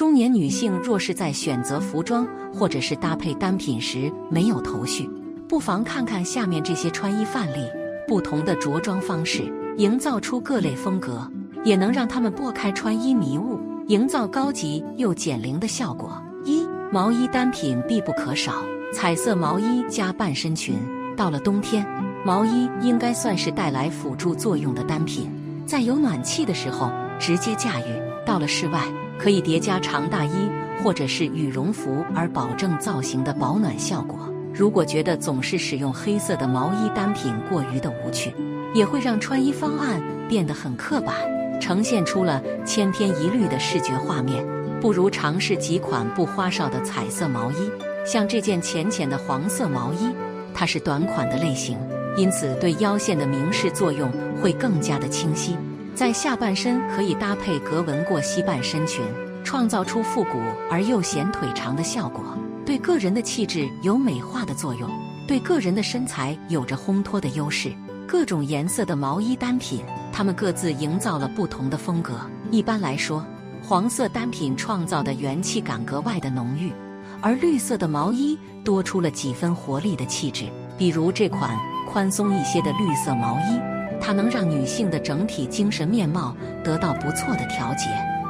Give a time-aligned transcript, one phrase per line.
[0.00, 5.06] 中年女性若是在选择服装或者是搭配单品时没有头绪，
[5.46, 7.68] 不妨看看下面这些穿衣范例。
[8.08, 11.30] 不同的着装方式，营造出各类风格，
[11.64, 16.10] 也能让他们拨开穿衣迷雾，营造高级又减龄的效果。
[16.46, 18.54] 一、毛衣单品必不可少，
[18.94, 20.76] 彩色毛衣加半身裙。
[21.14, 21.86] 到了冬天，
[22.24, 25.30] 毛衣应该算是带来辅助作用的单品，
[25.66, 28.24] 在有暖气的时候直接驾驭。
[28.24, 28.82] 到了室外。
[29.20, 30.48] 可以叠加长大衣
[30.82, 34.18] 或者是羽绒服，而保证造型的保暖效果。
[34.54, 38.34] 如果觉得总是使用黑色的毛衣单品过于的无趣，
[38.72, 41.14] 也会让穿衣方案变得很刻板，
[41.60, 44.42] 呈现出了千篇一律的视觉画面。
[44.80, 47.70] 不如尝试几款不花哨的彩色毛衣，
[48.06, 50.10] 像这件浅浅的黄色毛衣，
[50.54, 51.76] 它是短款的类型，
[52.16, 55.54] 因此对腰线的明示作用会更加的清晰。
[55.94, 59.04] 在下半身可以搭配格纹过膝半身裙，
[59.44, 62.24] 创造出复古而又显腿长的效果，
[62.64, 64.88] 对个人的气质有美化的作用，
[65.28, 67.70] 对个人的身材有着烘托的优势。
[68.06, 72.18] 各种颜色的毛衣单品，它们各自营造了不同的风格。
[72.50, 73.24] 一般来说，
[73.62, 76.72] 黄色单品创造的元气感格外的浓郁，
[77.20, 80.46] 而绿色的毛衣多出了几分活力的气质。
[80.76, 81.56] 比如这款
[81.88, 83.79] 宽松一些的绿色毛衣。
[84.00, 86.34] 它能让女性的整体精神面貌
[86.64, 87.86] 得到不错的调节，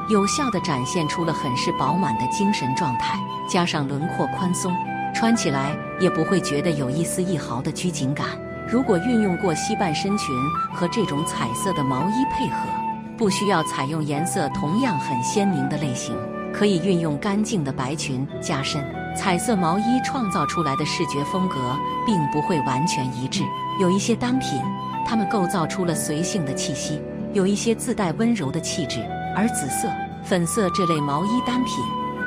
[0.09, 3.17] 有效地展现出了很是饱满的精神状态。
[3.49, 4.73] 加上轮廓宽松，
[5.13, 8.27] 穿起来也不会觉得有一丝一毫的拘谨感。
[8.69, 10.35] 如果运用过膝半身裙
[10.73, 12.55] 和这种彩色的毛衣配合，
[13.17, 16.15] 不需要采用颜色同样很鲜明的类型，
[16.53, 18.81] 可以运用干净的白裙加深。
[19.13, 23.43] 彩色毛衣创造出来的视觉风格并不会完全一致，
[23.81, 24.61] 有一些单品。
[25.05, 27.01] 它们构造出了随性的气息，
[27.33, 28.99] 有一些自带温柔的气质。
[29.33, 29.89] 而紫色、
[30.23, 31.75] 粉色这类毛衣单品，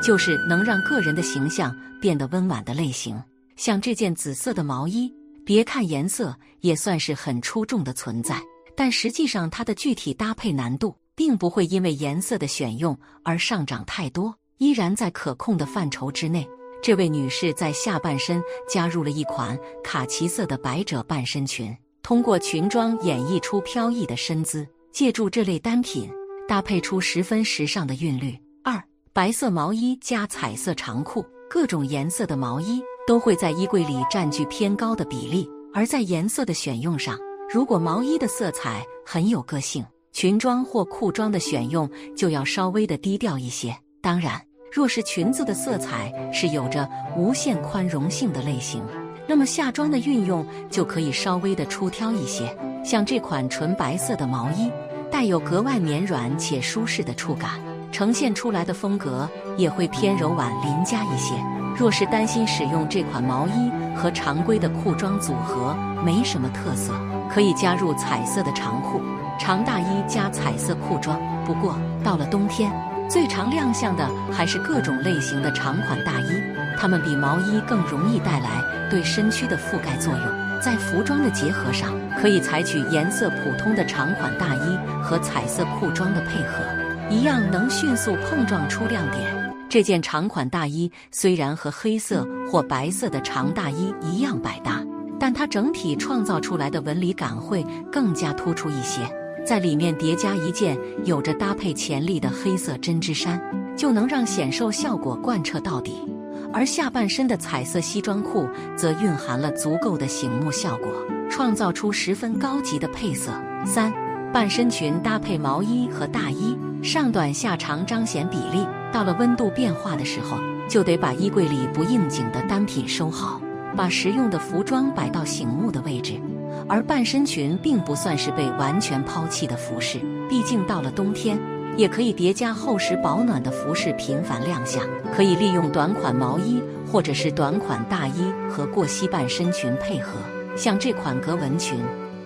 [0.02, 3.22] 就是能让个人的形象变得温婉的类型。
[3.56, 5.12] 像这件紫色的毛衣，
[5.44, 8.40] 别看颜色也算是很出众的存在，
[8.74, 16.48] 但实际上它的具体搭配难度并不会因为颜色的选用而上涨太多，依然在可控的范畴之内。
[16.82, 21.76] 这位女士在下半身加入了一款卡其色的百褶半身裙。
[22.04, 26.06] 通过裙装演绎出飘逸的身姿，借助这类单品
[26.46, 28.38] 搭配出十分时尚的韵律。
[28.62, 28.78] 二，
[29.14, 35.48] 白色毛衣加彩色长裤，各种颜色的毛衣都会在衣柜里占据偏高的比例。
[35.72, 37.18] 而在颜色的选用上，
[37.50, 39.82] 如果毛衣的色彩很有个性，
[40.12, 43.74] 裙装或裤装的选用就要稍微的低调一些。
[44.02, 44.38] 当然，
[44.70, 46.86] 若是裙子的色彩是有着
[47.16, 48.82] 无限宽容性的类型。
[49.26, 52.54] 那么下装的运用就可以稍微的出挑一些，
[52.84, 54.70] 像这款纯白色的毛衣，
[55.10, 57.50] 带有格外绵软且舒适的触感，
[57.90, 61.34] 呈现出来的风格也会偏柔婉邻家一些。
[61.76, 65.74] 若是担心使用这款毛衣和常规的裤装组合
[66.04, 66.92] 没什么特色，
[67.28, 69.00] 可以加入彩色的长裤、
[69.40, 71.20] 长大衣加彩色裤装。
[71.44, 72.70] 不过到了冬天，
[73.08, 76.53] 最常亮相的还是各种类型的长款大衣。
[76.76, 86.64] 它们比毛衣更容易带来对身躯的覆盖作用，在服装的结合上，可以采取颜色普通的长款大衣和彩色裤装的配合，
[87.10, 89.22] 一样能迅速碰撞出亮点。
[89.68, 94.80] 这件长款大衣虽然和黑色或白色的长大衣一样百搭，
[95.18, 99.00] 但它整体创造出来的纹理感会更加突出一些。
[99.44, 103.40] 在里面叠加一件有着搭配潜力的黑色针织衫，
[103.76, 106.13] 就能让显瘦效果贯彻到底。
[106.54, 110.86] 而下半身的彩色西装裤则蕴含了足够的醒目效果，
[111.28, 113.32] 创造出十分高级的配色。
[113.66, 113.92] 三，
[114.32, 118.64] 半身裙搭配毛衣和大衣，上短下长，彰显比例。
[118.92, 123.40] 到了温度变化的时候，就得把衣柜里不应景的单品收好，
[123.76, 126.20] 把实用的服装摆到醒目的位置。
[126.68, 129.98] 而半身裙并不算是被完全抛弃的服饰，
[130.28, 131.36] 毕竟到了冬天。
[131.76, 134.82] 也可以叠加厚实保暖的服饰频繁亮相，
[135.14, 140.12] 可以利用短款毛衣或者是短款大衣和过膝半身裙配合。
[140.56, 141.80] 像这款格纹裙，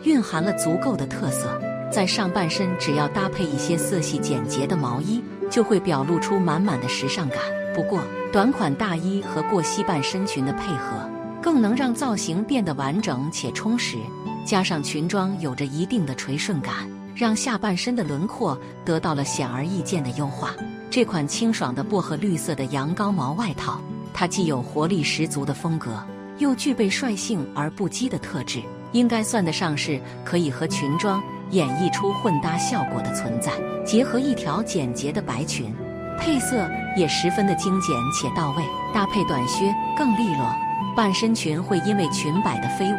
[0.05, 1.59] 蕴含了足够的特色，
[1.91, 7.39] 在上半身只要搭配一些色系简洁的毛衣，就会表露出满满的时尚感。
[7.75, 11.09] 不过，短款大衣和过膝半身裙的配合，
[11.41, 13.97] 更能让造型变得完整且充实。
[14.45, 16.75] 加上裙装有着一定的垂顺感，
[17.19, 20.55] 让下半身的轮廓得到了显而易见的优化。
[20.89, 23.81] 这款清爽的薄荷绿色的羊羔毛外套，
[24.15, 26.01] 它既有活力十足的风格，
[26.39, 28.63] 又具备率性而不羁的特质，
[28.93, 31.21] 应该算得上是可以和裙装
[31.51, 33.51] 演绎出混搭效果的存在。
[33.85, 35.75] 结合一条简洁的白裙，
[36.21, 38.63] 配色也十分的精简且到位，
[38.95, 40.55] 搭配短靴更利落。
[40.95, 42.99] 半身裙会因为裙摆的飞舞，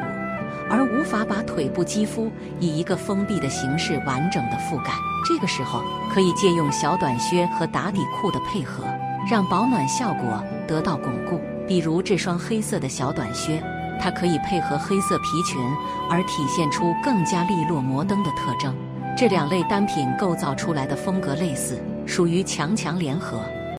[0.69, 4.92] 而无法把腿部肌肤以一个封闭的形式完整的覆盖。
[5.27, 5.81] 这个时候
[6.13, 8.83] 可以借用小短靴和打底裤的配合，
[9.30, 11.42] 让保暖效果得到巩固。
[11.68, 13.62] 比如这双黑色的小短靴，
[14.01, 15.62] 它可以配合黑色皮裙，
[16.10, 18.75] 而体现出更加利落摩登的特征。
[19.18, 23.42] 这两类单品构造出来的风格类似，属于强强联合。